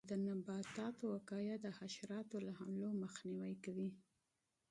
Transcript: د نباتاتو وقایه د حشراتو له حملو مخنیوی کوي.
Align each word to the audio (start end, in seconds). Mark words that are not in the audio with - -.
د 0.09 0.11
نباتاتو 0.25 1.03
وقایه 1.15 1.55
د 1.61 1.67
حشراتو 1.77 2.37
له 2.45 2.51
حملو 2.59 2.89
مخنیوی 3.03 3.53
کوي. 3.63 3.89